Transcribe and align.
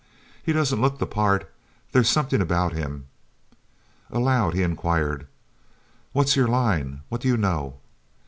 He 0.41 0.51
doesn't 0.51 0.81
look 0.81 0.97
the 0.97 1.05
part; 1.05 1.47
there's 1.91 2.09
something 2.09 2.41
about 2.41 2.73
him...." 2.73 3.05
Aloud 4.09 4.55
he 4.55 4.63
inquired: 4.63 5.27
"What's 6.11 6.35
your 6.35 6.47
line? 6.47 7.01
What 7.09 7.21
do 7.21 7.27
you 7.27 7.37
know?" 7.37 7.75